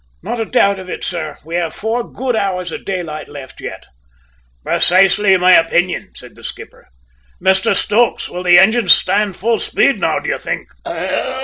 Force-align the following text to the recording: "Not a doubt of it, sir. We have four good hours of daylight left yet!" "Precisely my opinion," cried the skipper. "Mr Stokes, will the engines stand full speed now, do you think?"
"Not 0.23 0.39
a 0.39 0.45
doubt 0.45 0.79
of 0.79 0.89
it, 0.89 1.03
sir. 1.03 1.37
We 1.45 1.53
have 1.57 1.75
four 1.75 2.03
good 2.11 2.35
hours 2.35 2.71
of 2.71 2.85
daylight 2.85 3.27
left 3.29 3.61
yet!" 3.61 3.85
"Precisely 4.63 5.37
my 5.37 5.51
opinion," 5.51 6.11
cried 6.17 6.35
the 6.35 6.43
skipper. 6.43 6.87
"Mr 7.39 7.75
Stokes, 7.75 8.27
will 8.27 8.41
the 8.41 8.57
engines 8.57 8.95
stand 8.95 9.37
full 9.37 9.59
speed 9.59 9.99
now, 9.99 10.17
do 10.17 10.29
you 10.29 10.39
think?" 10.39 10.69